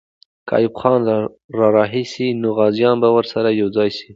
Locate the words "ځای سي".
3.75-4.07